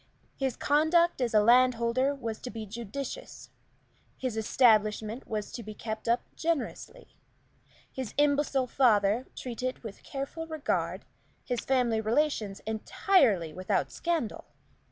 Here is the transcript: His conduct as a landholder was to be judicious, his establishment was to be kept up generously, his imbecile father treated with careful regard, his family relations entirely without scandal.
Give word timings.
His 0.35 0.55
conduct 0.55 1.21
as 1.21 1.35
a 1.35 1.39
landholder 1.43 2.15
was 2.15 2.39
to 2.39 2.49
be 2.49 2.65
judicious, 2.65 3.51
his 4.17 4.35
establishment 4.35 5.27
was 5.27 5.51
to 5.51 5.61
be 5.61 5.75
kept 5.75 6.07
up 6.09 6.21
generously, 6.35 7.13
his 7.91 8.15
imbecile 8.17 8.65
father 8.65 9.27
treated 9.35 9.83
with 9.83 10.01
careful 10.01 10.47
regard, 10.47 11.05
his 11.43 11.59
family 11.59 12.01
relations 12.01 12.61
entirely 12.61 13.53
without 13.53 13.91
scandal. 13.91 14.45